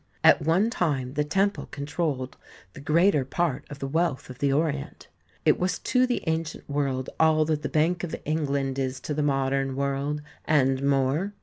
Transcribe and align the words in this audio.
At 0.23 0.41
one 0.41 0.71
time 0.71 1.13
the 1.13 1.23
temple 1.23 1.67
controlled 1.67 2.35
the 2.73 2.79
greater 2.81 3.23
part 3.23 3.65
of 3.69 3.77
the 3.77 3.87
wealth 3.87 4.31
of 4.31 4.39
the 4.39 4.51
Orient. 4.51 5.09
It 5.45 5.59
was 5.59 5.77
to 5.77 6.07
the 6.07 6.23
ancient 6.25 6.67
world 6.67 7.11
all 7.19 7.45
that 7.45 7.61
the 7.61 7.69
Bank 7.69 8.03
of 8.03 8.15
England 8.25 8.79
is 8.79 8.99
to 9.01 9.13
the 9.13 9.21
modern 9.21 9.75
world, 9.75 10.23
and 10.47 10.81
more. 10.81 11.35